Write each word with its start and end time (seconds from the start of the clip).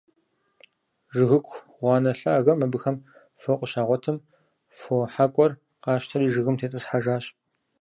Жыгыку 1.15 1.55
гъуанэ 1.75 2.11
лъагэм 2.19 2.59
абыхэм 2.65 2.97
фо 3.41 3.51
къыщагъуэтым, 3.59 4.17
фо 4.77 4.93
хьэкӀуэр 5.13 5.51
къащтэри 5.83 6.31
жыгым 6.33 6.55
тетӀысхьэжащ. 6.59 7.25